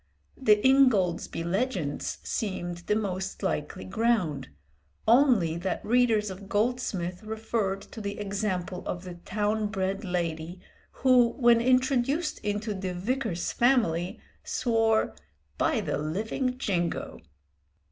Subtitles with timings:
[0.41, 4.49] The 'Ingoldsby Legends' seemed the most likely ground,
[5.07, 10.59] only that readers of Goldsmith referred to the example of the town bred lady
[11.05, 15.13] who, when introduced into the Vicar's family, swore
[15.59, 17.21] "by the living Jingo!"